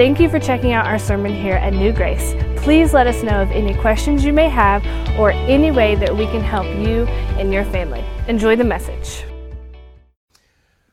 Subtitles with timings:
[0.00, 2.32] Thank you for checking out our sermon here at New Grace.
[2.56, 4.82] Please let us know of any questions you may have
[5.18, 7.04] or any way that we can help you
[7.36, 8.02] and your family.
[8.26, 9.22] Enjoy the message.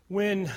[0.09, 0.51] When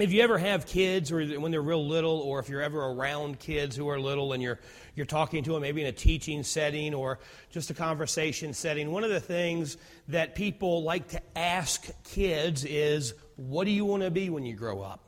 [0.00, 3.38] if you ever have kids or when they're real little or if you're ever around
[3.38, 4.58] kids who are little and you're
[4.96, 9.04] you're talking to them maybe in a teaching setting or just a conversation setting one
[9.04, 9.76] of the things
[10.08, 14.56] that people like to ask kids is what do you want to be when you
[14.56, 15.05] grow up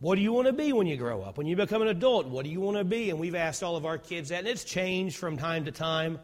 [0.00, 1.38] what do you want to be when you grow up?
[1.38, 3.10] When you become an adult, what do you want to be?
[3.10, 6.20] And we've asked all of our kids that, and it's changed from time to time.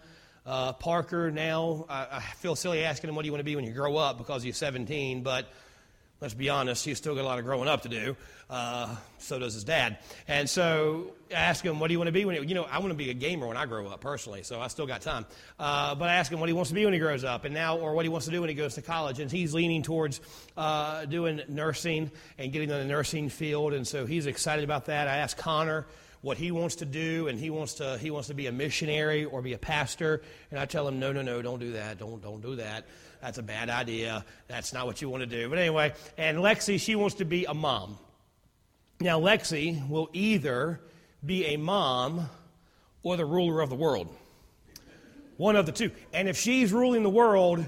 [0.47, 3.57] Uh, Parker now, I, I, feel silly asking him, What do you want to be
[3.57, 4.19] when you grow up?
[4.19, 5.49] because he's 17, but
[6.21, 8.17] let's be honest, he's still got a lot of growing up to do.
[8.49, 9.99] Uh, so does his dad.
[10.29, 12.65] And so I ask him, what do you want to be when you, you know,
[12.65, 15.01] I want to be a gamer when I grow up personally, so I still got
[15.01, 15.27] time.
[15.59, 17.55] Uh, but I ask him what he wants to be when he grows up and
[17.55, 19.19] now, or what he wants to do when he goes to college.
[19.19, 20.21] And he's leaning towards
[20.57, 23.73] uh, doing nursing and getting in the nursing field.
[23.73, 25.09] And so he's excited about that.
[25.09, 25.87] I asked Connor
[26.25, 29.27] what he wants to do and he wants to he wants to be a missionary
[29.27, 32.23] or be a pastor and i tell him no no no don't do that don't
[32.23, 32.87] don't do that
[33.25, 36.79] that's a bad idea that's not what you want to do but anyway and lexi
[36.79, 37.99] she wants to be a mom
[39.01, 40.81] now, Lexi will either
[41.25, 42.29] be a mom
[43.03, 44.09] or the ruler of the world.
[45.37, 45.91] One of the two.
[46.13, 47.67] And if she's ruling the world,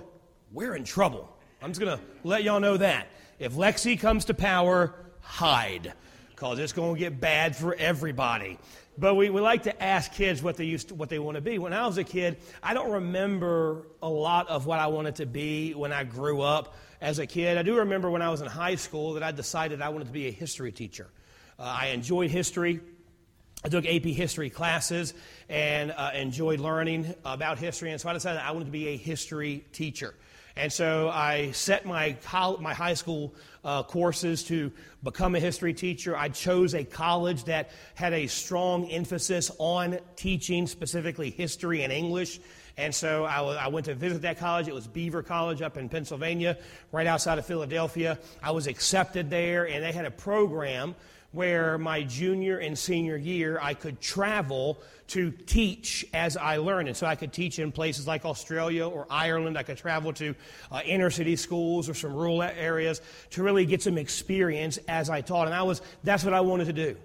[0.52, 1.28] we're in trouble.
[1.60, 3.08] I'm just going to let y'all know that.
[3.38, 5.92] If Lexi comes to power, hide,
[6.30, 8.58] because it's going to get bad for everybody.
[8.98, 11.42] But we, we like to ask kids what they used to, what they want to
[11.42, 11.58] be.
[11.58, 15.26] When I was a kid, I don't remember a lot of what I wanted to
[15.26, 17.58] be when I grew up as a kid.
[17.58, 20.12] I do remember when I was in high school that I decided I wanted to
[20.12, 21.08] be a history teacher.
[21.58, 22.80] Uh, I enjoyed history.
[23.64, 25.12] I took AP history classes
[25.48, 28.96] and uh, enjoyed learning about history, and so I decided I wanted to be a
[28.96, 30.14] history teacher.
[30.56, 32.16] And so I set my,
[32.60, 33.34] my high school
[33.66, 34.72] uh, courses to
[35.02, 36.16] become a history teacher.
[36.16, 42.38] I chose a college that had a strong emphasis on teaching, specifically history and English.
[42.78, 44.68] And so I, w- I went to visit that college.
[44.68, 46.58] It was Beaver College up in Pennsylvania,
[46.92, 48.18] right outside of Philadelphia.
[48.40, 50.94] I was accepted there, and they had a program
[51.36, 56.88] where my junior and senior year I could travel to teach as I learned.
[56.88, 59.58] And so I could teach in places like Australia or Ireland.
[59.58, 60.34] I could travel to
[60.72, 65.20] uh, inner city schools or some rural areas to really get some experience as I
[65.20, 65.46] taught.
[65.46, 66.96] And I was, that's what I wanted to do.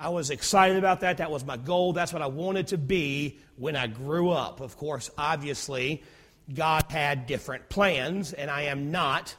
[0.00, 1.18] I was excited about that.
[1.18, 1.92] That was my goal.
[1.92, 4.60] That's what I wanted to be when I grew up.
[4.60, 6.02] Of course, obviously,
[6.52, 9.34] God had different plans, and I am not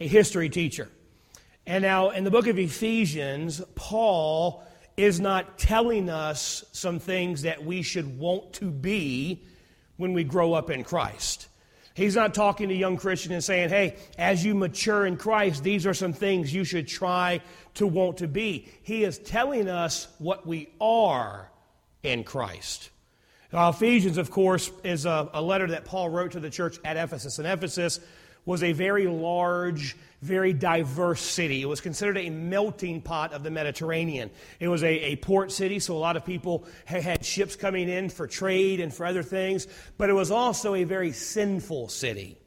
[0.00, 0.90] a history teacher.
[1.66, 4.64] And now, in the book of Ephesians, Paul
[4.96, 9.42] is not telling us some things that we should want to be
[9.96, 11.48] when we grow up in Christ.
[11.94, 15.86] He's not talking to young Christians and saying, hey, as you mature in Christ, these
[15.86, 17.40] are some things you should try
[17.74, 18.68] to want to be.
[18.82, 21.50] He is telling us what we are
[22.02, 22.90] in Christ.
[23.52, 26.96] Now, Ephesians, of course, is a, a letter that Paul wrote to the church at
[26.96, 27.38] Ephesus.
[27.38, 28.00] And Ephesus
[28.46, 31.60] was a very large, very diverse city.
[31.60, 34.30] It was considered a melting pot of the Mediterranean.
[34.60, 38.08] It was a, a port city, so a lot of people had ships coming in
[38.08, 39.66] for trade and for other things,
[39.98, 42.38] but it was also a very sinful city.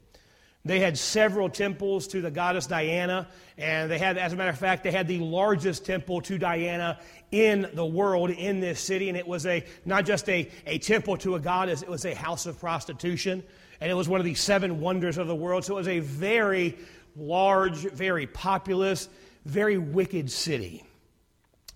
[0.64, 4.58] They had several temples to the goddess Diana, and they had, as a matter of
[4.58, 6.98] fact, they had the largest temple to Diana
[7.30, 11.18] in the world in this city, and it was a not just a, a temple
[11.18, 13.44] to a goddess, it was a house of prostitution
[13.80, 15.64] and it was one of the seven wonders of the world.
[15.64, 16.76] So it was a very
[17.16, 19.08] large, very populous,
[19.44, 20.84] very wicked city.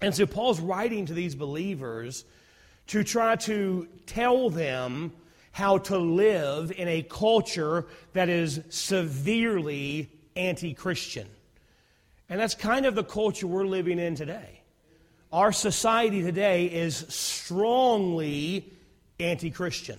[0.01, 2.25] And so Paul's writing to these believers
[2.89, 5.13] to try to tell them
[5.53, 11.27] how to live in a culture that is severely anti Christian.
[12.29, 14.63] And that's kind of the culture we're living in today.
[15.33, 18.73] Our society today is strongly
[19.19, 19.99] anti Christian.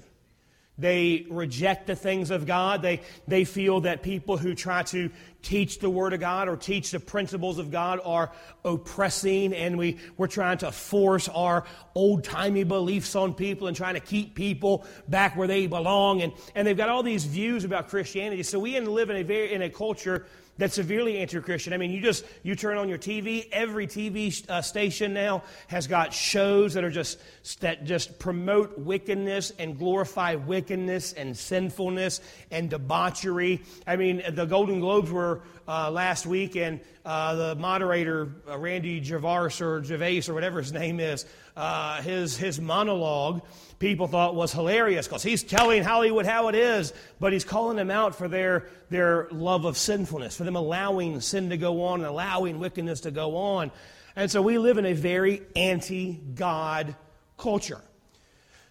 [0.77, 2.81] They reject the things of God.
[2.81, 5.11] They, they feel that people who try to
[5.43, 8.31] teach the Word of God or teach the principles of God are
[8.63, 13.95] oppressing, and we, we're trying to force our old timey beliefs on people and trying
[13.95, 16.21] to keep people back where they belong.
[16.21, 18.43] And, and they've got all these views about Christianity.
[18.43, 20.25] So we live in a, very, in a culture
[20.61, 24.61] that's severely anti-christian i mean you just you turn on your tv every tv uh,
[24.61, 27.19] station now has got shows that are just
[27.59, 32.21] that just promote wickedness and glorify wickedness and sinfulness
[32.51, 33.61] and debauchery.
[33.87, 39.03] I mean the golden globes were uh, last week and uh, the moderator uh, randy
[39.03, 41.25] Gervais or Gervais or whatever his name is
[41.55, 43.41] uh, his his monologue
[43.81, 47.89] people thought was hilarious because he's telling Hollywood how it is, but he's calling them
[47.89, 52.07] out for their, their love of sinfulness, for them allowing sin to go on and
[52.07, 53.71] allowing wickedness to go on.
[54.15, 56.95] And so we live in a very anti God
[57.37, 57.81] culture.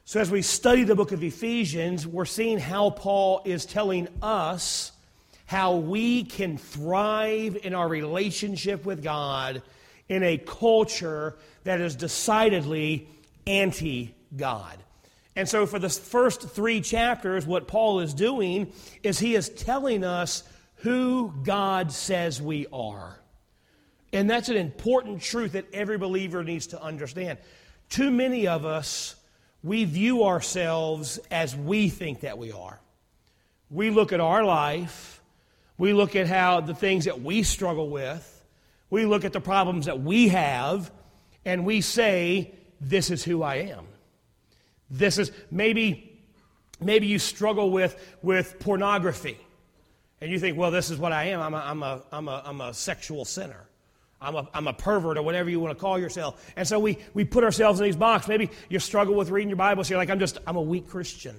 [0.05, 4.93] So as we study the book of Ephesians, we're seeing how Paul is telling us
[5.47, 9.63] how we can thrive in our relationship with God
[10.09, 13.09] in a culture that is decidedly
[13.45, 14.79] anti God.
[15.41, 20.05] And so, for the first three chapters, what Paul is doing is he is telling
[20.05, 20.43] us
[20.83, 23.19] who God says we are.
[24.13, 27.39] And that's an important truth that every believer needs to understand.
[27.89, 29.15] Too many of us,
[29.63, 32.79] we view ourselves as we think that we are.
[33.71, 35.23] We look at our life,
[35.79, 38.45] we look at how the things that we struggle with,
[38.91, 40.93] we look at the problems that we have,
[41.47, 43.87] and we say, This is who I am.
[44.91, 46.21] This is maybe,
[46.81, 49.39] maybe you struggle with, with pornography.
[50.21, 51.41] And you think, well, this is what I am.
[51.41, 53.67] I'm a, I'm a, I'm a, I'm a sexual sinner.
[54.21, 56.53] I'm a, I'm a pervert or whatever you want to call yourself.
[56.57, 58.29] And so we, we put ourselves in these boxes.
[58.29, 60.89] Maybe you struggle with reading your Bible, so you're like, I'm just, I'm a weak
[60.89, 61.37] Christian.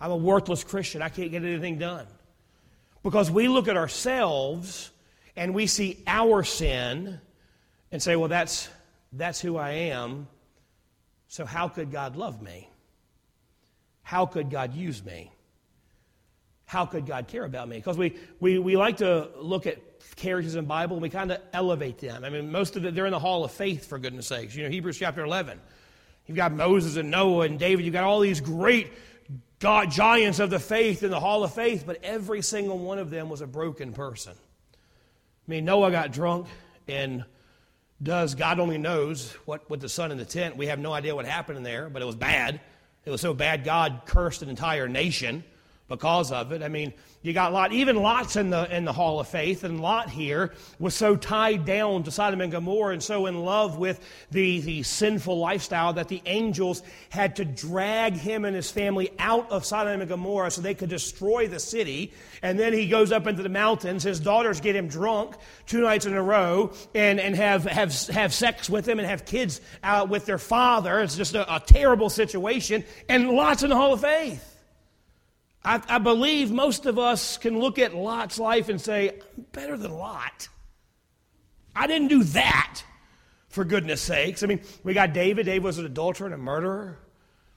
[0.00, 1.02] I'm a worthless Christian.
[1.02, 2.06] I can't get anything done.
[3.02, 4.90] Because we look at ourselves
[5.36, 7.20] and we see our sin
[7.92, 8.68] and say, well, that's,
[9.12, 10.28] that's who I am.
[11.30, 12.68] So, how could God love me?
[14.02, 15.30] How could God use me?
[16.66, 17.76] How could God care about me?
[17.76, 19.78] Because we, we, we like to look at
[20.16, 22.24] characters in the Bible and we kind of elevate them.
[22.24, 24.56] I mean, most of it, they're in the hall of faith, for goodness sakes.
[24.56, 25.60] You know, Hebrews chapter 11.
[26.26, 27.84] You've got Moses and Noah and David.
[27.84, 28.92] You've got all these great
[29.60, 33.08] God, giants of the faith in the hall of faith, but every single one of
[33.08, 34.32] them was a broken person.
[34.32, 36.48] I mean, Noah got drunk
[36.88, 37.24] and
[38.02, 40.56] does God only knows what with the son in the tent.
[40.56, 42.60] We have no idea what happened in there, but it was bad.
[43.04, 45.44] It was so bad God cursed an entire nation
[45.90, 46.62] because of it.
[46.62, 49.80] I mean, you got Lot, even Lot's in the, in the hall of faith, and
[49.80, 54.00] Lot here was so tied down to Sodom and Gomorrah and so in love with
[54.30, 59.50] the, the sinful lifestyle that the angels had to drag him and his family out
[59.50, 62.12] of Sodom and Gomorrah so they could destroy the city.
[62.40, 64.04] And then he goes up into the mountains.
[64.04, 65.34] His daughters get him drunk
[65.66, 69.26] two nights in a row and, and have, have, have sex with him and have
[69.26, 71.00] kids out with their father.
[71.00, 72.84] It's just a, a terrible situation.
[73.08, 74.49] And Lot's in the hall of faith.
[75.64, 79.76] I, I, believe most of us can look at Lot's life and say, I'm better
[79.76, 80.48] than Lot.
[81.76, 82.82] I didn't do that,
[83.48, 84.42] for goodness sakes.
[84.42, 85.46] I mean, we got David.
[85.46, 86.98] David was an adulterer and a murderer.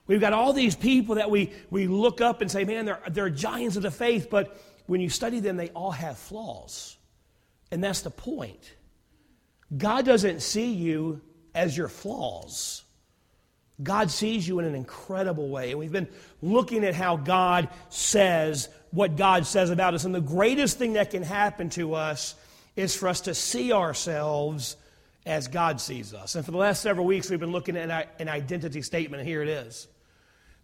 [0.05, 3.29] We've got all these people that we, we look up and say, man, they're, they're
[3.29, 6.97] giants of the faith, but when you study them, they all have flaws.
[7.71, 8.73] And that's the point.
[9.75, 11.21] God doesn't see you
[11.55, 12.82] as your flaws.
[13.81, 15.71] God sees you in an incredible way.
[15.71, 16.09] And we've been
[16.41, 20.05] looking at how God says what God says about us.
[20.05, 22.35] And the greatest thing that can happen to us
[22.75, 24.77] is for us to see ourselves
[25.25, 26.35] as God sees us.
[26.35, 29.41] And for the last several weeks, we've been looking at an identity statement, and here
[29.41, 29.87] it is.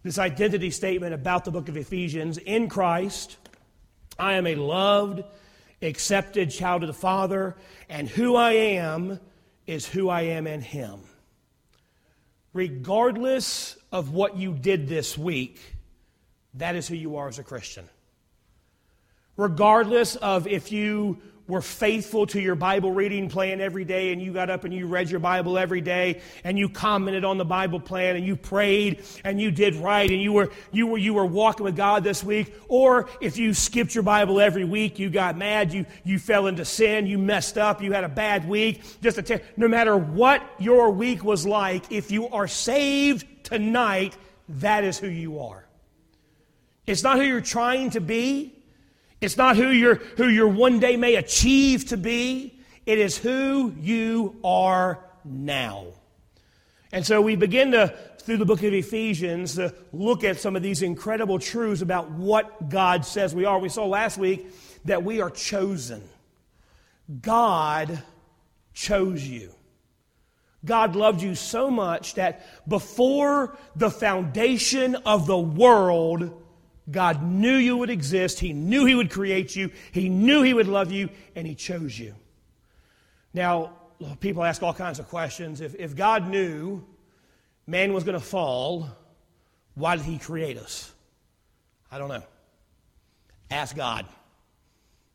[0.02, 3.36] This identity statement about the book of Ephesians in Christ,
[4.18, 5.24] I am a loved,
[5.82, 7.56] accepted child of the Father,
[7.88, 9.18] and who I am
[9.66, 11.00] is who I am in Him
[12.52, 15.60] regardless of what you did this week,
[16.54, 17.88] that is who you are as a Christian.
[19.36, 21.18] Regardless of if you
[21.50, 24.86] were faithful to your Bible reading plan every day and you got up and you
[24.86, 29.04] read your Bible every day and you commented on the Bible plan and you prayed
[29.24, 32.24] and you did right and you were you were you were walking with God this
[32.24, 32.54] week.
[32.68, 36.64] Or if you skipped your Bible every week you got mad you you fell into
[36.64, 40.42] sin you messed up you had a bad week just a t- no matter what
[40.58, 44.16] your week was like if you are saved tonight
[44.48, 45.66] that is who you are.
[46.86, 48.59] It's not who you're trying to be
[49.20, 52.58] it's not who you're, who you're one day may achieve to be.
[52.86, 55.86] It is who you are now.
[56.92, 60.62] And so we begin to, through the book of Ephesians, to look at some of
[60.62, 63.58] these incredible truths about what God says we are.
[63.58, 64.46] We saw last week
[64.86, 66.02] that we are chosen.
[67.20, 68.02] God
[68.72, 69.52] chose you.
[70.64, 76.42] God loved you so much that before the foundation of the world,
[76.90, 78.40] God knew you would exist.
[78.40, 79.70] He knew He would create you.
[79.92, 82.14] He knew He would love you, and He chose you.
[83.32, 83.72] Now,
[84.20, 85.60] people ask all kinds of questions.
[85.60, 86.84] If, if God knew
[87.66, 88.88] man was going to fall,
[89.74, 90.92] why did He create us?
[91.90, 92.22] I don't know.
[93.50, 94.06] Ask God.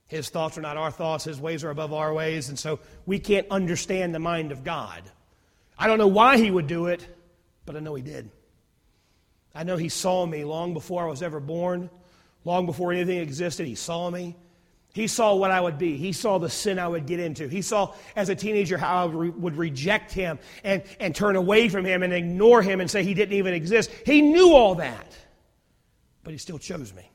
[0.08, 3.20] His thoughts are not our thoughts, His ways are above our ways, and so we
[3.20, 5.02] can't understand the mind of God.
[5.78, 7.06] I don't know why He would do it,
[7.66, 8.30] but I know He did.
[9.56, 11.90] I know He saw me long before I was ever born,
[12.44, 13.66] long before anything existed.
[13.66, 14.36] He saw me.
[14.96, 15.98] He saw what I would be.
[15.98, 17.50] He saw the sin I would get into.
[17.50, 21.84] He saw as a teenager how I would reject him and, and turn away from
[21.84, 23.92] him and ignore him and say he didn't even exist.
[24.06, 25.18] He knew all that.
[26.24, 27.12] But he still chose me.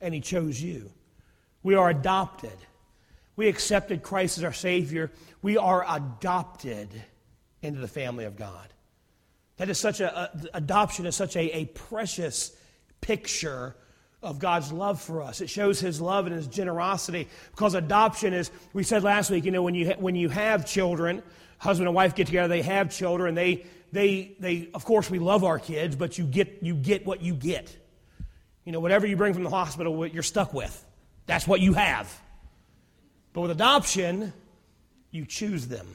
[0.00, 0.90] And he chose you.
[1.62, 2.56] We are adopted.
[3.36, 5.12] We accepted Christ as our Savior.
[5.42, 6.88] We are adopted
[7.60, 8.68] into the family of God.
[9.56, 12.56] That is such a, a adoption is such a, a precious
[13.00, 13.76] picture
[14.22, 15.40] of God's love for us.
[15.40, 19.50] It shows His love and His generosity because adoption is, we said last week, you
[19.50, 21.22] know, when you, when you have children,
[21.58, 25.44] husband and wife get together, they have children, they, they, they, of course, we love
[25.44, 27.76] our kids, but you get, you get what you get.
[28.64, 30.84] You know, whatever you bring from the hospital, you're stuck with.
[31.26, 32.12] That's what you have.
[33.34, 34.32] But with adoption,
[35.10, 35.86] you choose them.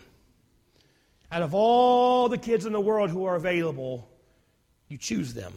[1.32, 4.10] Out of all the kids in the world who are available,
[4.88, 5.54] you choose them.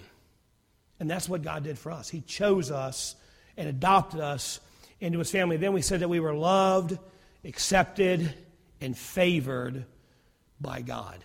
[1.00, 2.08] And that's what God did for us.
[2.08, 3.16] He chose us
[3.56, 4.60] and adopted us
[5.00, 5.56] into his family.
[5.56, 6.98] Then we said that we were loved,
[7.44, 8.34] accepted,
[8.80, 9.84] and favored
[10.60, 11.18] by God.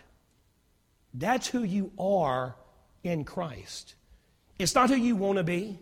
[1.14, 2.56] That's who you are
[3.04, 3.96] in Christ.
[4.58, 5.80] It's not who you want to be.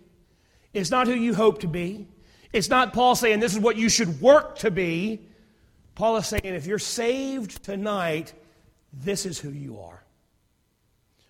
[0.74, 2.08] It's not who you hope to be.
[2.52, 5.28] It's not Paul saying this is what you should work to be.
[5.96, 8.34] Paul is saying if you're saved tonight,
[9.04, 10.04] this is who you are.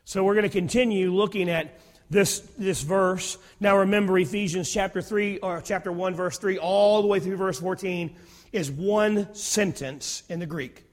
[0.03, 1.79] So we're going to continue looking at
[2.09, 3.37] this, this verse.
[3.59, 7.59] Now remember, Ephesians chapter 3, or chapter 1, verse 3, all the way through verse
[7.59, 8.15] 14
[8.51, 10.83] is one sentence in the Greek.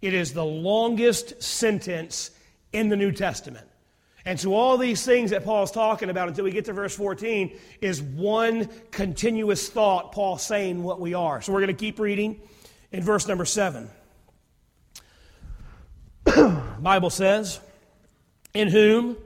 [0.00, 2.30] It is the longest sentence
[2.72, 3.66] in the New Testament.
[4.24, 7.56] And so, all these things that Paul's talking about until we get to verse 14
[7.80, 11.40] is one continuous thought, Paul saying what we are.
[11.40, 12.40] So, we're going to keep reading
[12.92, 13.88] in verse number 7.
[16.80, 17.60] Bible says,
[18.54, 19.16] In whom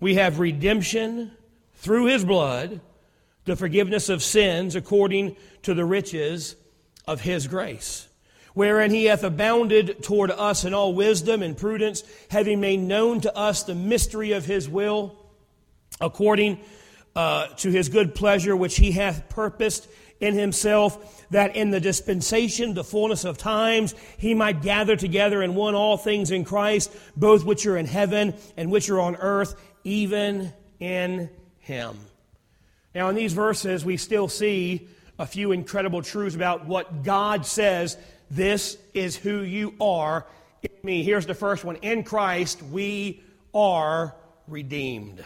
[0.00, 1.32] we have redemption
[1.74, 2.80] through his blood,
[3.44, 6.56] the forgiveness of sins according to the riches
[7.06, 8.08] of his grace,
[8.54, 13.36] wherein he hath abounded toward us in all wisdom and prudence, having made known to
[13.36, 15.16] us the mystery of his will,
[16.00, 16.58] according
[17.14, 19.88] uh, to his good pleasure, which he hath purposed
[20.20, 25.54] in himself, that in the dispensation, the fullness of times, he might gather together in
[25.54, 29.54] one all things in Christ, both which are in heaven and which are on earth,
[29.84, 31.98] even in him.
[32.94, 37.96] Now, in these verses, we still see a few incredible truths about what God says
[38.30, 40.26] this is who you are
[40.62, 41.02] in me.
[41.02, 43.22] Here's the first one In Christ, we
[43.54, 44.14] are
[44.48, 45.24] redeemed.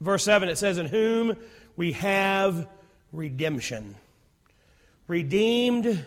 [0.00, 1.36] Verse 7, it says, In whom
[1.76, 2.66] we have
[3.12, 3.94] redemption.
[5.06, 6.04] Redeemed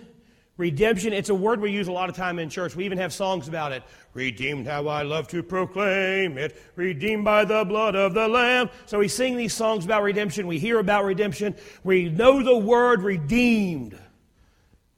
[0.58, 2.78] Redemption, it's a word we use a lot of time in church.
[2.78, 3.84] We even have songs about it.
[4.14, 6.56] Redeemed, how I love to proclaim it.
[6.78, 8.70] Redeemed by the blood of the Lamb.
[8.86, 10.48] So we sing these songs about redemption.
[10.48, 11.56] We hear about redemption.
[11.84, 14.00] We know the word redeemed.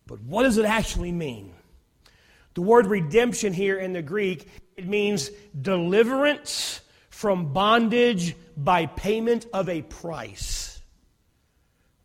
[0.06, 1.54] But what does it actually mean?
[2.54, 9.70] The word redemption here in the Greek, it means deliverance from bondage by payment of
[9.70, 10.67] a price.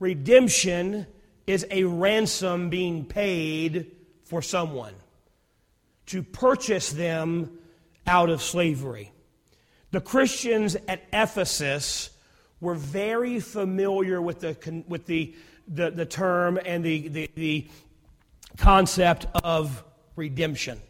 [0.03, 1.07] Redemption
[1.47, 3.93] is a ransom being paid
[4.25, 4.95] for someone
[6.07, 7.57] to purchase them
[8.05, 9.13] out of slavery.
[9.93, 12.11] The Christians at Ephesus
[12.61, 15.37] were very familiar with the, with the,
[15.69, 17.69] the, the term and the, the, the
[18.57, 19.85] concept of
[20.17, 20.81] redemption.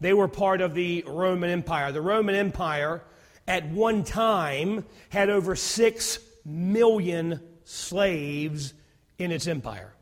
[0.00, 1.92] They were part of the Roman Empire.
[1.92, 3.04] The Roman Empire,
[3.46, 8.74] at one time, had over six million slaves
[9.18, 9.92] in its empire.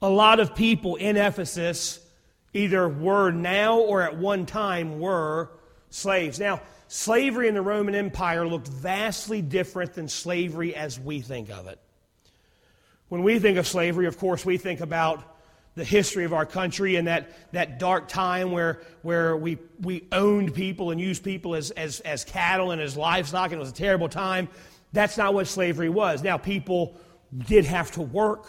[0.00, 2.00] A lot of people in Ephesus
[2.54, 5.50] either were now or at one time were
[5.90, 6.38] slaves.
[6.38, 11.66] Now, slavery in the Roman Empire looked vastly different than slavery as we think of
[11.66, 11.78] it.
[13.08, 15.36] When we think of slavery, of course, we think about
[15.74, 20.52] the history of our country and that, that dark time where, where we, we owned
[20.52, 23.74] people and used people as, as, as cattle and as livestock, and it was a
[23.74, 24.48] terrible time.
[24.92, 26.22] That's not what slavery was.
[26.22, 26.96] Now, people
[27.46, 28.46] did have to work.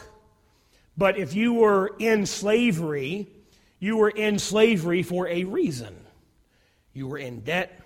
[0.97, 3.27] But if you were in slavery,
[3.79, 5.95] you were in slavery for a reason.
[6.93, 7.79] You were in debt.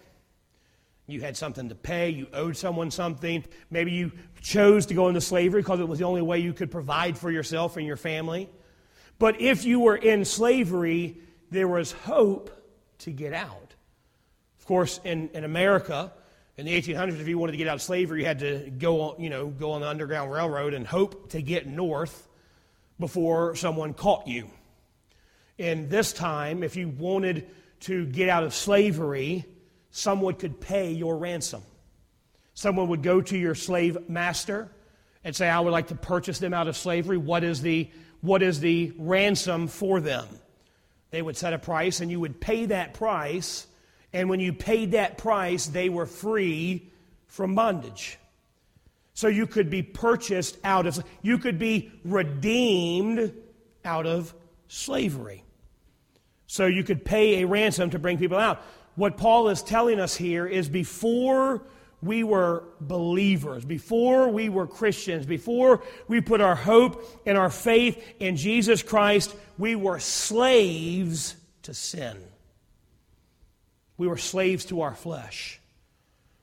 [1.05, 3.43] You had something to pay, you owed someone something.
[3.69, 6.71] Maybe you chose to go into slavery because it was the only way you could
[6.71, 8.49] provide for yourself and your family.
[9.19, 11.17] But if you were in slavery,
[11.51, 12.49] there was hope
[12.99, 13.75] to get out.
[14.59, 16.13] Of course, in, in America,
[16.57, 19.01] in the 1800s, if you wanted to get out of slavery, you had to go
[19.01, 22.27] on, you know, go on the Underground Railroad and hope to get north
[22.99, 24.49] before someone caught you.
[25.57, 27.49] In this time, if you wanted
[27.81, 29.45] to get out of slavery,
[29.89, 31.63] someone could pay your ransom.
[32.53, 34.69] Someone would go to your slave master
[35.23, 37.17] and say, I would like to purchase them out of slavery.
[37.17, 37.89] What is the,
[38.21, 40.27] what is the ransom for them?
[41.09, 43.67] They would set a price, and you would pay that price.
[44.13, 46.91] And when you paid that price, they were free
[47.27, 48.19] from bondage.
[49.15, 53.33] So you could be purchased out of, you could be redeemed
[53.83, 54.33] out of
[54.67, 55.43] slavery.
[56.47, 58.61] So you could pay a ransom to bring people out.
[58.95, 61.63] What Paul is telling us here is before
[62.03, 68.03] we were believers, before we were Christians, before we put our hope and our faith
[68.19, 72.17] in Jesus Christ, we were slaves to sin.
[73.97, 75.59] We were slaves to our flesh.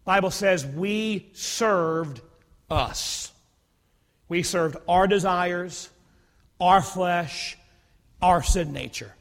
[0.05, 2.21] Bible says we served
[2.71, 3.33] us.
[4.29, 5.91] We served our desires,
[6.61, 7.59] our flesh,
[8.23, 9.15] our sin nature.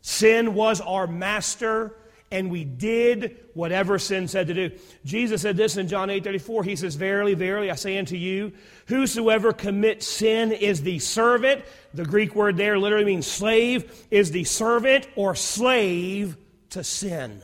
[0.00, 1.94] Sin was our master,
[2.30, 4.70] and we did whatever sin said to do.
[5.04, 6.64] Jesus said this in John 8 34.
[6.64, 8.52] He says, Verily, verily, I say unto you,
[8.86, 11.62] whosoever commits sin is the servant.
[11.92, 16.36] The Greek word there literally means slave, is the servant or slave
[16.70, 17.42] to sin.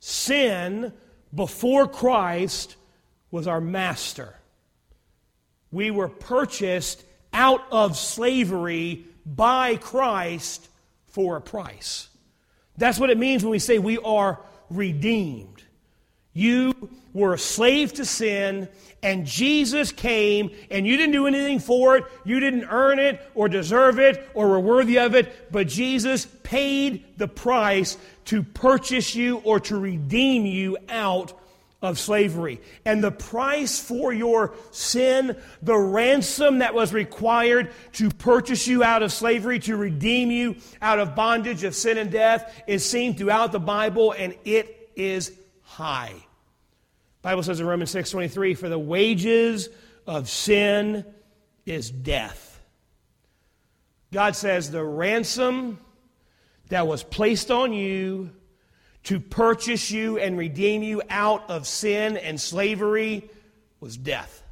[0.00, 0.92] Sin
[1.34, 2.76] before Christ
[3.30, 4.34] was our master.
[5.70, 10.66] We were purchased out of slavery by Christ
[11.06, 12.08] for a price.
[12.76, 14.40] That's what it means when we say we are
[14.70, 15.62] redeemed.
[16.32, 18.68] You were a slave to sin,
[19.02, 22.04] and Jesus came, and you didn't do anything for it.
[22.24, 27.18] You didn't earn it or deserve it or were worthy of it, but Jesus paid
[27.18, 27.96] the price
[28.28, 31.32] to purchase you or to redeem you out
[31.80, 32.60] of slavery.
[32.84, 39.02] And the price for your sin, the ransom that was required to purchase you out
[39.02, 43.50] of slavery, to redeem you out of bondage of sin and death, is seen throughout
[43.50, 46.14] the Bible, and it is high.
[47.22, 49.70] Bible says in Romans 6:23, "For the wages
[50.06, 51.04] of sin
[51.64, 52.60] is death."
[54.12, 55.78] God says the ransom
[56.68, 58.30] that was placed on you
[59.04, 63.28] to purchase you and redeem you out of sin and slavery
[63.80, 64.42] was death.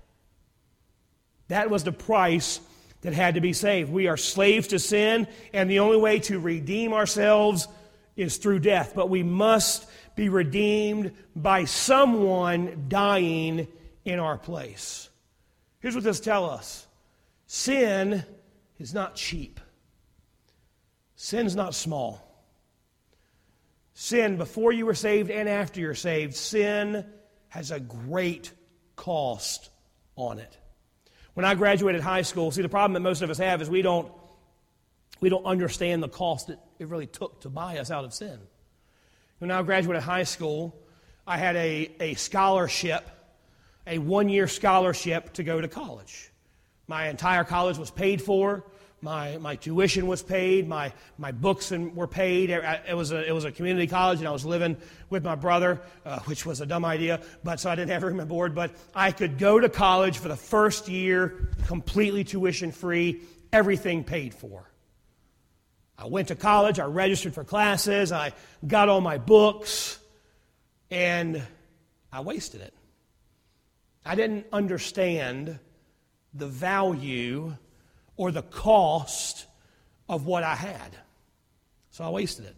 [1.49, 2.61] That was the price
[3.03, 3.91] that had to be saved.
[3.93, 7.69] We are slaves to sin, and the only way to redeem ourselves
[8.17, 8.93] is through death.
[8.95, 13.69] But we must be redeemed by someone dying
[14.05, 15.09] in our place.
[15.81, 16.87] Here's what this tells us
[17.47, 18.25] sin
[18.79, 19.61] is not cheap,
[21.17, 22.23] sin's not small.
[23.95, 27.05] Sin, before you were saved and after you're saved, sin
[27.49, 28.53] has a great
[28.95, 29.71] cost
[30.17, 30.59] on it.
[31.35, 33.83] When I graduated high school, see, the problem that most of us have is we
[33.83, 34.11] don't,
[35.21, 38.39] we don't understand the cost that it really took to buy us out of sin.
[39.39, 40.75] When I graduated high school,
[41.27, 43.07] I had a, a scholarship,
[43.87, 46.31] a one year scholarship to go to college.
[46.87, 48.65] My entire college was paid for.
[49.07, 50.67] My, my tuition was paid.
[50.67, 52.51] My, my books and, were paid.
[52.51, 54.77] It was, a, it was a community college, and I was living
[55.11, 58.19] with my brother, uh, which was a dumb idea, but so I didn't have room
[58.19, 58.53] and board.
[58.53, 63.21] But I could go to college for the first year completely tuition free,
[63.53, 64.69] everything paid for.
[65.97, 68.33] I went to college, I registered for classes, I
[68.67, 70.01] got all my books,
[70.91, 71.41] and
[72.13, 72.75] I wasted it.
[74.05, 75.61] I didn't understand
[76.35, 77.57] the value
[78.17, 79.47] or the cost
[80.09, 80.97] of what I had.
[81.91, 82.57] So I wasted it.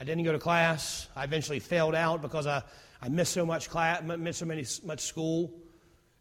[0.00, 1.08] I didn't go to class.
[1.14, 2.62] I eventually failed out because I,
[3.02, 5.52] I missed so much class, missed so many, much school.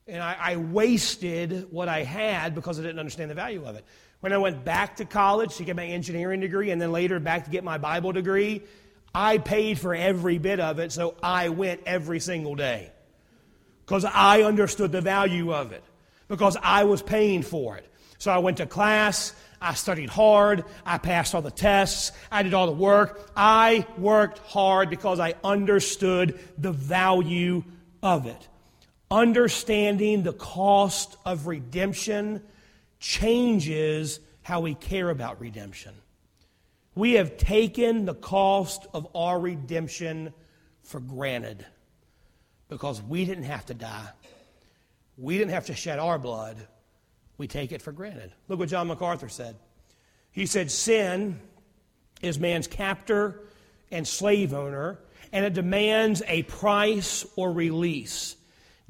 [0.08, 3.86] And I, I wasted what I had because I didn't understand the value of it.
[4.20, 7.46] When I went back to college to get my engineering degree and then later back
[7.46, 8.64] to get my Bible degree,
[9.14, 12.92] I paid for every bit of it, so I went every single day.
[13.86, 15.84] Because I understood the value of it,
[16.28, 17.90] because I was paying for it.
[18.20, 19.34] So I went to class.
[19.62, 20.64] I studied hard.
[20.86, 22.12] I passed all the tests.
[22.32, 23.32] I did all the work.
[23.36, 27.64] I worked hard because I understood the value
[28.04, 28.48] of it.
[29.12, 32.44] Understanding the cost of redemption
[33.00, 35.94] changes how we care about redemption.
[36.96, 40.34] We have taken the cost of our redemption
[40.84, 41.66] for granted.
[42.68, 44.10] because we didn't have to die.
[45.18, 46.56] We didn't have to shed our blood.
[47.40, 48.34] We take it for granted.
[48.50, 49.56] Look what John MacArthur said.
[50.30, 51.40] He said, Sin
[52.22, 53.40] is man's captor
[53.90, 55.00] and slave owner,
[55.32, 58.36] and it demands a price or release.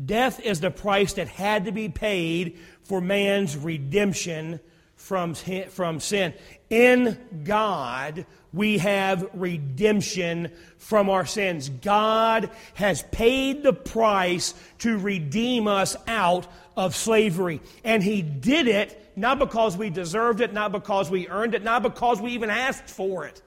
[0.03, 4.59] Death is the price that had to be paid for man's redemption
[4.99, 6.33] from, from sin.
[6.69, 11.69] In God, we have redemption from our sins.
[11.69, 17.61] God has paid the price to redeem us out of slavery.
[17.83, 21.81] And He did it not because we deserved it, not because we earned it, not
[21.81, 23.41] because we even asked for it.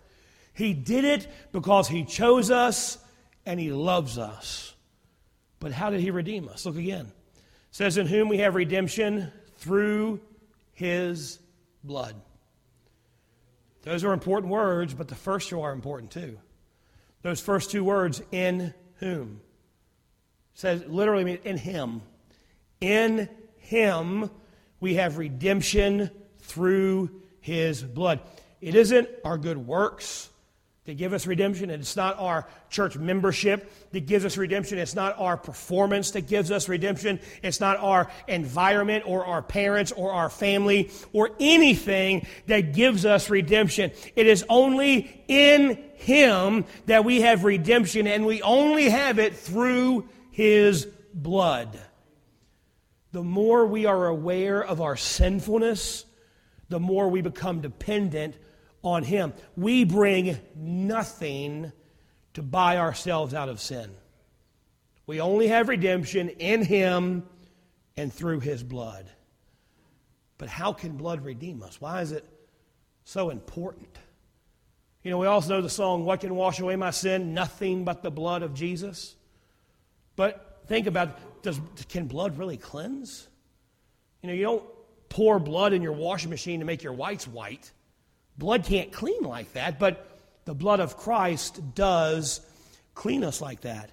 [0.55, 2.99] He did it because He chose us
[3.45, 4.75] and He loves us.
[5.61, 6.65] But how did He redeem us?
[6.65, 7.07] Look again.
[7.07, 10.21] It says, In whom we have redemption through
[10.73, 11.39] His
[11.85, 12.17] blood.
[13.83, 16.39] Those are important words, but the first two are important too.
[17.23, 19.41] Those first two words, in whom,
[20.55, 22.03] says literally in Him.
[22.81, 24.31] In Him
[24.81, 28.21] we have redemption through His blood.
[28.61, 30.29] It isn't our good works
[30.85, 31.71] that give us redemption.
[31.71, 34.79] And it's not our church membership that gives us redemption.
[34.79, 37.21] It's not our performance that gives us redemption.
[37.43, 43.31] It's not our environment or our parents or our family or anything that gives us
[43.31, 43.93] redemption.
[44.17, 50.09] It is only in Him that we have redemption, and we only have it through
[50.33, 51.79] His blood.
[53.13, 56.07] The more we are aware of our sinfulness,
[56.71, 58.35] the more we become dependent
[58.83, 59.33] on Him.
[59.57, 61.73] We bring nothing
[62.35, 63.91] to buy ourselves out of sin.
[65.07, 67.25] We only have redemption in Him
[67.97, 69.07] and through His blood.
[70.39, 71.81] But how can blood redeem us?
[71.81, 72.25] Why is it
[73.05, 73.99] so important?
[75.03, 77.35] You know, we also know the song, What Can Wash Away My Sin?
[77.35, 79.17] Nothing but the blood of Jesus.
[80.15, 83.29] But think about does, can blood really cleanse?
[84.23, 84.65] You know, you don't
[85.09, 87.71] pour blood in your washing machine to make your whites white.
[88.43, 92.41] Blood can't clean like that, but the blood of Christ does
[92.93, 93.89] clean us like that.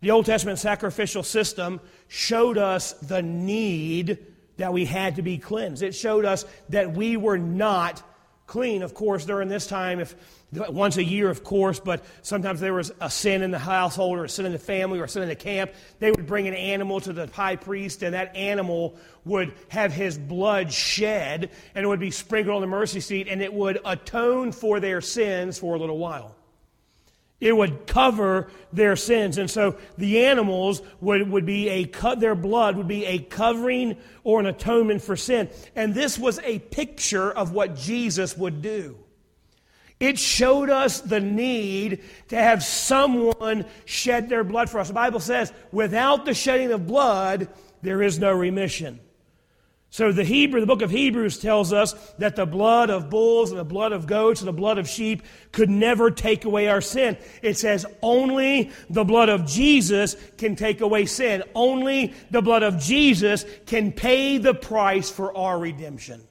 [0.00, 4.18] The Old Testament sacrificial system showed us the need
[4.56, 5.84] that we had to be cleansed.
[5.84, 8.02] It showed us that we were not
[8.46, 8.82] clean.
[8.82, 10.14] Of course, during this time, if
[10.52, 14.24] once a year, of course, but sometimes there was a sin in the household or
[14.24, 15.72] a sin in the family or a sin in the camp.
[15.98, 20.18] They would bring an animal to the high priest, and that animal would have his
[20.18, 24.52] blood shed, and it would be sprinkled on the mercy seat, and it would atone
[24.52, 26.36] for their sins for a little while.
[27.42, 29.36] It would cover their sins.
[29.36, 33.96] And so the animals would, would be a cut, their blood would be a covering
[34.22, 35.50] or an atonement for sin.
[35.74, 38.96] And this was a picture of what Jesus would do.
[39.98, 44.86] It showed us the need to have someone shed their blood for us.
[44.86, 47.48] The Bible says, without the shedding of blood,
[47.82, 49.00] there is no remission.
[49.92, 53.60] So the Hebrew, the book of Hebrews tells us that the blood of bulls and
[53.60, 57.18] the blood of goats and the blood of sheep could never take away our sin.
[57.42, 61.42] It says only the blood of Jesus can take away sin.
[61.54, 66.22] Only the blood of Jesus can pay the price for our redemption.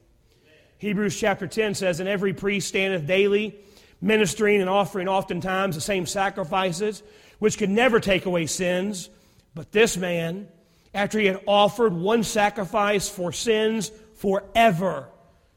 [0.80, 3.56] Hebrews chapter 10 says, And every priest standeth daily,
[4.02, 7.04] ministering and offering oftentimes the same sacrifices,
[7.38, 9.12] which could never take away sins.
[9.54, 10.48] But this man,
[10.94, 15.08] after he had offered one sacrifice for sins forever,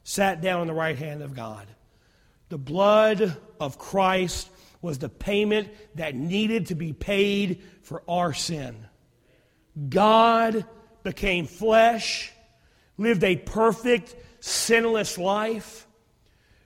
[0.04, 1.66] sat down on the right hand of God.
[2.48, 4.48] The blood of Christ
[4.80, 8.86] was the payment that needed to be paid for our sin.
[9.88, 10.64] God
[11.02, 12.32] became flesh,
[12.96, 15.86] lived a perfect, sinless life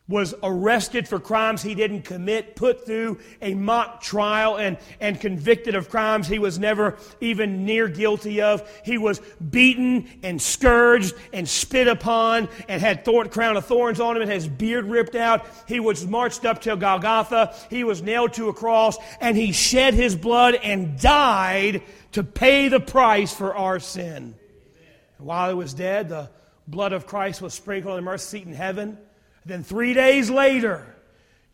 [0.08, 5.74] was arrested for crimes he didn't commit, put through a mock trial, and, and convicted
[5.74, 8.68] of crimes he was never even near guilty of.
[8.84, 14.16] He was beaten and scourged and spit upon and had thorn, crown of thorns on
[14.16, 15.44] him and his beard ripped out.
[15.66, 17.54] He was marched up to Golgotha.
[17.68, 22.68] He was nailed to a cross and he shed his blood and died to pay
[22.68, 24.34] the price for our sin.
[25.18, 26.30] And while he was dead, the
[26.66, 28.96] blood of Christ was sprinkled on the mercy seat in heaven.
[29.48, 30.86] Then three days later,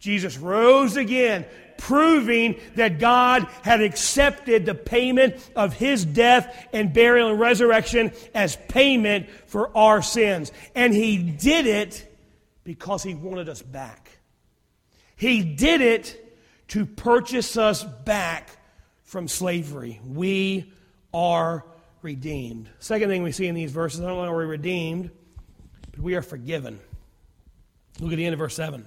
[0.00, 1.46] Jesus rose again,
[1.78, 8.57] proving that God had accepted the payment of his death and burial and resurrection as
[8.68, 10.50] payment for our sins.
[10.74, 12.04] And he did it
[12.64, 14.11] because he wanted us back.
[15.14, 16.37] He did it
[16.68, 18.50] to purchase us back
[19.04, 20.00] from slavery.
[20.04, 20.72] We
[21.12, 21.64] are
[22.02, 22.68] redeemed.
[22.80, 25.12] Second thing we see in these verses, not only are we redeemed,
[25.92, 26.80] but we are forgiven.
[28.00, 28.87] Look at the end of verse 7.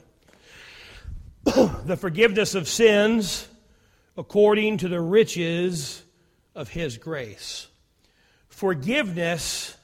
[1.86, 3.48] the forgiveness of sins
[4.18, 6.04] according to the riches
[6.56, 7.68] of His grace.
[8.50, 9.78] Forgiveness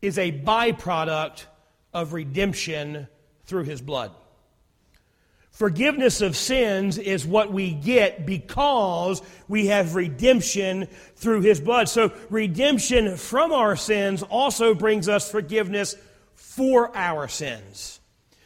[0.00, 1.44] is a byproduct
[1.92, 3.06] of redemption
[3.44, 4.12] through His blood.
[5.50, 11.88] Forgiveness of sins is what we get because we have redemption through His blood.
[11.88, 15.96] So, redemption from our sins also brings us forgiveness
[16.34, 18.00] for our sins.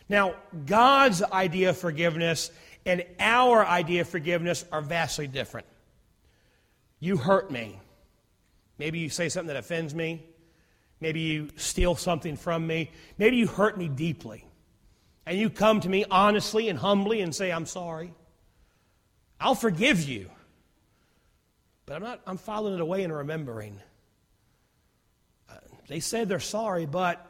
[0.09, 0.35] Now,
[0.67, 2.51] God's idea of forgiveness
[2.87, 5.67] and our idea of forgiveness are vastly different.
[7.01, 7.79] You hurt me.
[8.79, 10.25] Maybe you say something that offends me.
[11.01, 12.91] Maybe you steal something from me.
[13.19, 14.45] Maybe you hurt me deeply.
[15.27, 18.15] And you come to me honestly and humbly and say, I'm sorry.
[19.39, 20.31] I'll forgive you.
[21.85, 23.79] But I'm not, I'm filing it away and remembering.
[25.51, 25.55] Uh,
[25.89, 27.25] they said they're sorry, but,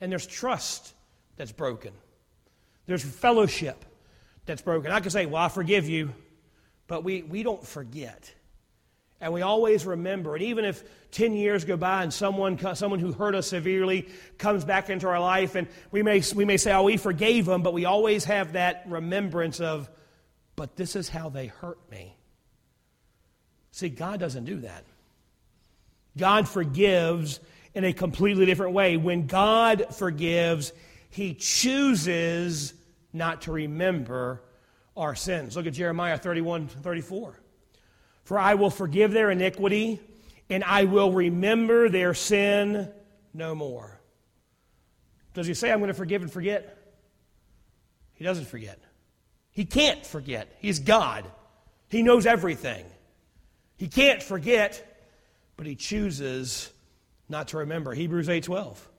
[0.00, 0.94] and there's trust
[1.40, 1.94] that's broken.
[2.84, 3.86] There's fellowship
[4.44, 4.90] that's broken.
[4.90, 6.12] I can say, Well, I forgive you,
[6.86, 8.30] but we, we don't forget.
[9.22, 10.34] And we always remember.
[10.34, 14.66] And even if 10 years go by and someone, someone who hurt us severely comes
[14.66, 17.72] back into our life, and we may, we may say, Oh, we forgave them, but
[17.72, 19.88] we always have that remembrance of,
[20.56, 22.18] But this is how they hurt me.
[23.70, 24.84] See, God doesn't do that.
[26.18, 27.40] God forgives
[27.74, 28.98] in a completely different way.
[28.98, 30.74] When God forgives,
[31.10, 32.72] He chooses
[33.12, 34.42] not to remember
[34.96, 35.56] our sins.
[35.56, 37.40] Look at Jeremiah 31 34.
[38.24, 40.00] For I will forgive their iniquity,
[40.48, 42.90] and I will remember their sin
[43.34, 44.00] no more.
[45.34, 46.76] Does he say, I'm going to forgive and forget?
[48.14, 48.78] He doesn't forget.
[49.50, 50.54] He can't forget.
[50.60, 51.24] He's God,
[51.88, 52.84] He knows everything.
[53.76, 55.06] He can't forget,
[55.56, 56.70] but He chooses
[57.28, 57.94] not to remember.
[57.94, 58.89] Hebrews 8 12.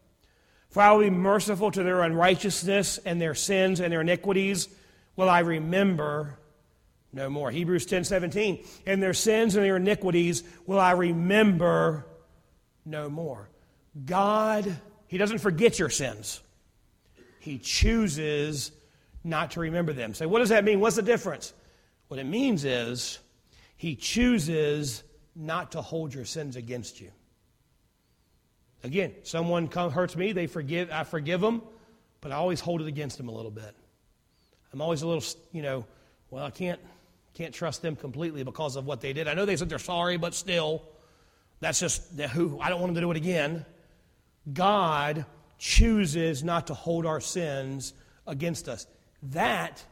[0.72, 4.70] For I will be merciful to their unrighteousness and their sins and their iniquities
[5.16, 6.40] will I remember
[7.14, 7.52] no more.
[7.52, 8.66] Hebrews 10 17.
[8.86, 12.08] And their sins and their iniquities will I remember
[12.86, 13.50] no more.
[14.06, 16.42] God, He doesn't forget your sins,
[17.40, 18.72] He chooses
[19.24, 20.14] not to remember them.
[20.14, 20.80] Say, what does that mean?
[20.80, 21.54] What's the difference?
[22.08, 23.20] What it means is
[23.76, 25.04] He chooses
[25.36, 27.12] not to hold your sins against you.
[28.84, 31.62] Again, someone come, hurts me, they forgive, I forgive them,
[32.20, 33.76] but I always hold it against them a little bit.
[34.74, 35.86] I'm always a little, you know,
[36.30, 36.80] well, I can't,
[37.34, 39.28] can't trust them completely because of what they did.
[39.28, 40.84] I know they said they're sorry, but still,
[41.60, 43.66] that's just who, I don't want them to do it again.
[44.52, 45.26] God
[45.60, 47.94] chooses not to hold our sins
[48.26, 48.88] against us.
[49.24, 49.84] That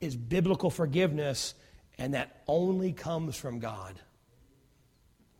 [0.00, 1.54] is biblical forgiveness,
[1.98, 3.94] and that only comes from God.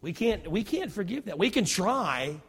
[0.01, 1.39] We can't, we can't forgive that.
[1.39, 2.41] We can try,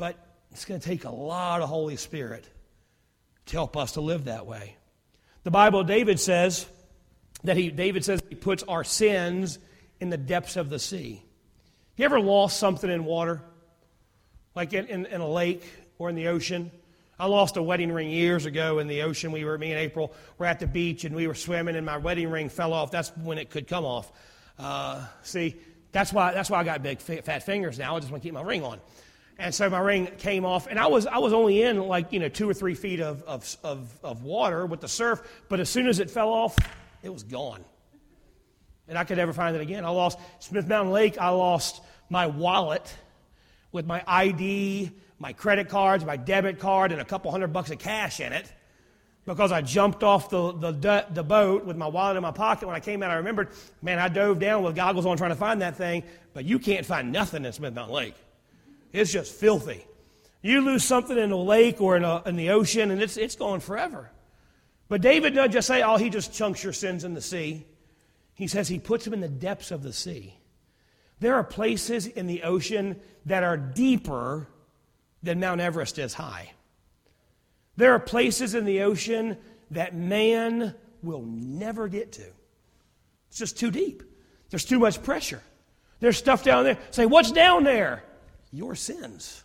[0.00, 0.16] but
[0.50, 2.48] it's going to take a lot of Holy Spirit
[3.44, 4.74] to help us to live that way.
[5.44, 6.66] The Bible, David says
[7.44, 9.58] that he, David says he puts our sins
[10.00, 11.22] in the depths of the sea.
[11.96, 13.42] You ever lost something in water?
[14.54, 15.64] Like in, in, in a lake
[15.98, 16.70] or in the ocean?
[17.18, 19.32] I lost a wedding ring years ago in the ocean.
[19.32, 21.98] We were, me and April were at the beach and we were swimming and my
[21.98, 22.90] wedding ring fell off.
[22.90, 24.10] That's when it could come off.
[24.58, 25.56] Uh, see,
[25.92, 27.96] that's why, that's why I got big fat fingers now.
[27.96, 28.80] I just want to keep my ring on.
[29.40, 32.20] And so my ring came off, and I was, I was only in like, you
[32.20, 35.70] know, two or three feet of, of, of, of water with the surf, but as
[35.70, 36.58] soon as it fell off,
[37.02, 37.64] it was gone.
[38.86, 39.86] And I could never find it again.
[39.86, 42.94] I lost Smith Mountain Lake, I lost my wallet
[43.72, 47.78] with my ID, my credit cards, my debit card, and a couple hundred bucks of
[47.78, 48.52] cash in it
[49.24, 52.66] because I jumped off the, the, the boat with my wallet in my pocket.
[52.66, 53.48] When I came out, I remembered,
[53.80, 56.02] man, I dove down with goggles on trying to find that thing,
[56.34, 58.14] but you can't find nothing in Smith Mountain Lake.
[58.92, 59.86] It's just filthy.
[60.42, 63.36] You lose something in a lake or in, a, in the ocean, and it's, it's
[63.36, 64.10] gone forever.
[64.88, 67.66] But David doesn't just say, oh, he just chunks your sins in the sea.
[68.34, 70.34] He says he puts them in the depths of the sea.
[71.20, 74.48] There are places in the ocean that are deeper
[75.22, 76.52] than Mount Everest is high.
[77.76, 79.36] There are places in the ocean
[79.70, 82.24] that man will never get to.
[83.28, 84.02] It's just too deep.
[84.48, 85.42] There's too much pressure.
[86.00, 86.78] There's stuff down there.
[86.90, 88.02] Say, what's down there?
[88.52, 89.44] Your sins.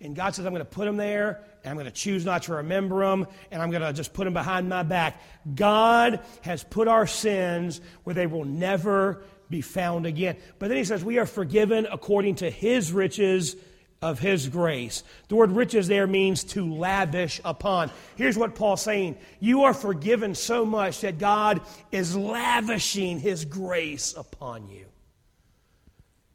[0.00, 2.44] And God says, I'm going to put them there, and I'm going to choose not
[2.44, 5.22] to remember them, and I'm going to just put them behind my back.
[5.54, 10.36] God has put our sins where they will never be found again.
[10.58, 13.56] But then he says, We are forgiven according to his riches
[14.02, 15.02] of his grace.
[15.28, 17.90] The word riches there means to lavish upon.
[18.16, 24.14] Here's what Paul's saying You are forgiven so much that God is lavishing his grace
[24.14, 24.86] upon you.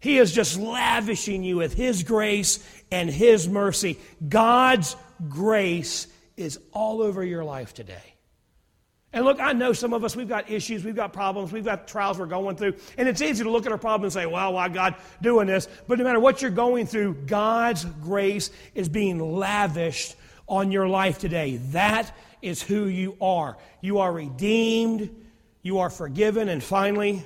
[0.02, 2.60] He is just lavishing you with His grace
[2.92, 4.00] and His mercy.
[4.28, 4.96] God's
[5.30, 8.16] grace is all over your life today.
[9.14, 11.88] And look, I know some of us, we've got issues, we've got problems, we've got
[11.88, 12.76] trials we're going through.
[12.98, 15.68] And it's easy to look at our problem and say, well, why God doing this?
[15.88, 20.16] But no matter what you're going through, God's grace is being lavished
[20.48, 21.58] on your life today.
[21.58, 23.58] That is who you are.
[23.82, 25.14] You are redeemed,
[25.62, 27.24] you are forgiven, and finally,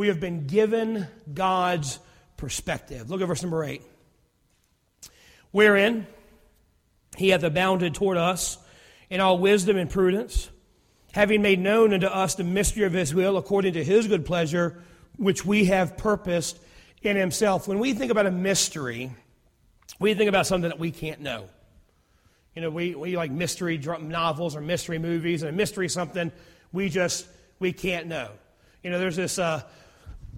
[0.00, 1.98] we have been given God's
[2.38, 3.10] perspective.
[3.10, 3.82] Look at verse number 8.
[5.50, 6.06] Wherein
[7.18, 8.56] he hath abounded toward us
[9.10, 10.48] in all wisdom and prudence
[11.12, 14.82] having made known unto us the mystery of his will according to his good pleasure,
[15.18, 16.58] which we have purposed
[17.02, 17.68] in himself.
[17.68, 19.12] When we think about a mystery,
[19.98, 21.44] we think about something that we can't know.
[22.54, 26.32] You know, we, we like mystery novels or mystery movies, and a mystery something
[26.72, 27.26] we just
[27.58, 28.30] we can't know.
[28.82, 29.62] You know, there's this uh,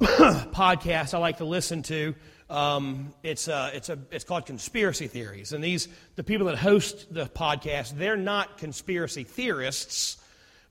[0.03, 2.15] podcast I like to listen to.
[2.51, 5.53] Um, it's, uh, it's, a, it's called Conspiracy Theories.
[5.53, 10.19] And these, the people that host the podcast, they're not conspiracy theorists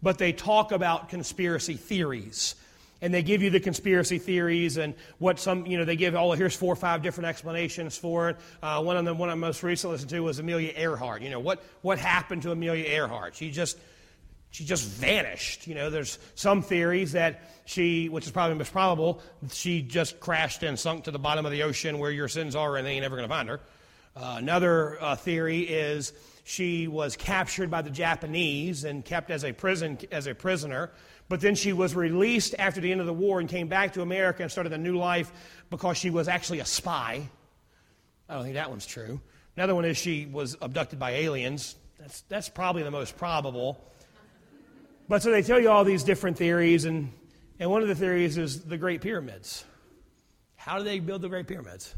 [0.02, 2.56] but they talk about conspiracy theories.
[3.04, 6.34] And they give you the conspiracy theories and what some, you know, they give, oh,
[6.34, 8.38] here's four or five different explanations for it.
[8.62, 11.24] Uh, one of them, one I most recently listened to was Amelia Earhart.
[11.24, 13.36] You know, what, what happened to Amelia Earhart?
[13.36, 13.80] She just,
[14.52, 15.66] she just vanished.
[15.66, 20.62] You know, there's some theories that she, which is probably most probable, she just crashed
[20.64, 23.06] and sunk to the bottom of the ocean where your sins are and they ain't
[23.06, 23.60] ever going to find her.
[24.16, 26.12] Uh, another uh, theory is
[26.44, 30.92] she was captured by the Japanese and kept as a, prison, as a prisoner.
[31.30, 34.02] But then she was released after the end of the war and came back to
[34.02, 35.32] America and started a new life
[35.70, 37.30] because she was actually a spy.
[38.28, 39.22] I don't think that one's true.
[39.56, 41.76] Another one is she was abducted by aliens.
[42.00, 43.82] That's, that's probably the most probable.
[45.12, 47.12] But so they tell you all these different theories, and,
[47.60, 49.66] and one of the theories is the Great Pyramids.
[50.56, 51.94] How do they build the Great Pyramids?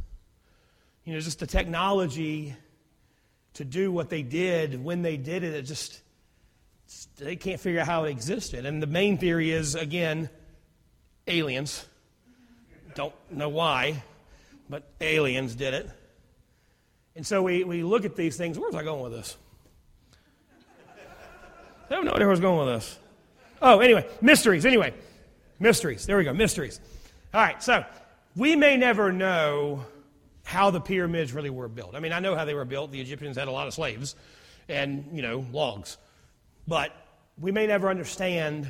[1.05, 2.55] You know, just the technology
[3.53, 5.53] to do what they did when they did it.
[5.53, 6.01] It just,
[7.17, 8.65] they can't figure out how it existed.
[8.65, 10.27] And the main theory is, again,
[11.27, 11.85] aliens.
[12.95, 14.01] Don't know why,
[14.71, 15.87] but aliens did it.
[17.15, 18.57] And so we, we look at these things.
[18.57, 19.37] Where's I going with this?
[21.91, 22.99] I no idea where I was going with this.
[23.63, 24.65] Oh, anyway, mysteries.
[24.65, 24.93] Anyway,
[25.57, 26.05] mysteries.
[26.05, 26.81] There we go, mysteries.
[27.33, 27.85] All right, so
[28.35, 29.85] we may never know
[30.43, 31.95] how the pyramids really were built.
[31.95, 32.91] I mean, I know how they were built.
[32.91, 34.15] The Egyptians had a lot of slaves
[34.67, 35.97] and, you know, logs.
[36.67, 36.93] But
[37.39, 38.67] we may never understand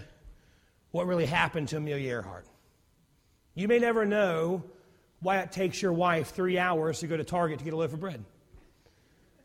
[0.91, 2.45] what really happened to Amelia Earhart.
[3.55, 4.63] You may never know
[5.21, 7.93] why it takes your wife three hours to go to Target to get a loaf
[7.93, 8.23] of bread.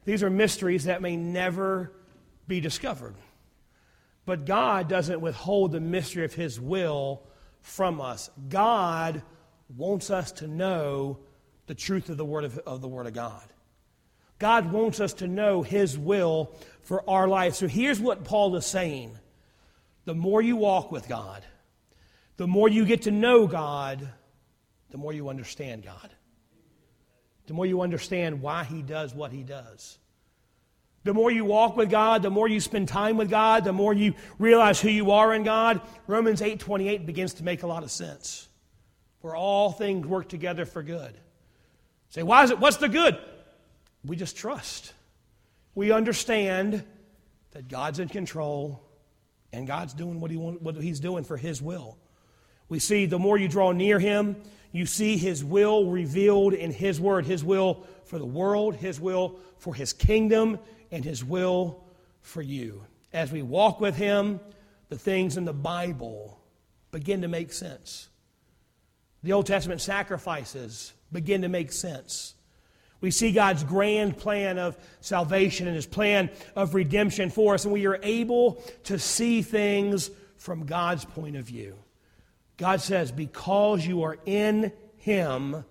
[0.05, 1.93] These are mysteries that may never
[2.47, 3.15] be discovered.
[4.29, 7.23] But God doesn't withhold the mystery of His will
[7.63, 8.29] from us.
[8.51, 9.23] God
[9.75, 11.21] wants us to know
[11.67, 13.43] the truth of the Word of, of the Word of God.
[14.39, 17.55] God wants us to know His will for our life.
[17.55, 19.19] So here's what Paul is saying
[20.05, 21.43] the more you walk with God,
[22.37, 24.07] the more you get to know God,
[24.91, 26.11] the more you understand God.
[27.47, 29.99] The more you understand why He does what He does.
[31.05, 33.95] The more you walk with God, the more you spend time with God, the more
[33.95, 35.81] you realize who you are in God.
[36.07, 38.49] Romans 8:28 begins to make a lot of sense.
[39.21, 41.19] For all things work together for good
[42.11, 42.59] Say, why is it?
[42.59, 43.19] What's the good?
[44.05, 44.95] We just trust.
[45.75, 46.85] We understand
[47.53, 48.83] that God's in control
[49.53, 51.99] and God's doing what, he want, what He's doing for His will.
[52.69, 54.37] We see the more you draw near Him,
[54.73, 59.39] you see His will revealed in His Word His will for the world, His will
[59.59, 60.59] for His kingdom,
[60.91, 61.85] and His will
[62.21, 62.85] for you.
[63.13, 64.41] As we walk with Him,
[64.89, 66.41] the things in the Bible
[66.91, 68.09] begin to make sense.
[69.23, 72.35] The Old Testament sacrifices begin to make sense.
[73.01, 77.73] We see God's grand plan of salvation and his plan of redemption for us, and
[77.73, 81.77] we are able to see things from God's point of view.
[82.59, 85.65] God says, because you are in him,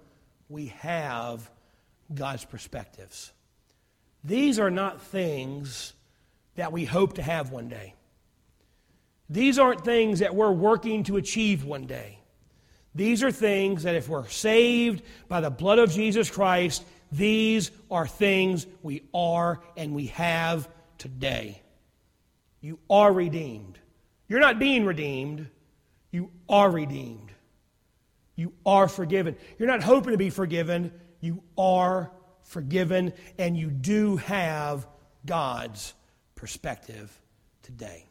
[0.49, 1.49] we have
[2.13, 3.31] God's perspectives.
[4.23, 5.93] These are not things
[6.55, 7.93] that we hope to have one day.
[9.29, 12.19] These aren't things that we're working to achieve one day.
[12.95, 18.07] These are things that if we're saved by the blood of Jesus Christ, these are
[18.07, 20.67] things we are and we have
[20.97, 21.61] today.
[22.61, 23.77] You are redeemed.
[24.27, 25.49] You're not being redeemed,
[26.17, 27.31] you are redeemed.
[28.35, 29.35] You are forgiven.
[29.59, 30.91] You're not hoping to be forgiven,
[31.21, 32.11] you are
[32.41, 34.87] forgiven, and you do have
[35.27, 35.93] God's
[36.33, 37.15] perspective
[37.61, 38.06] today.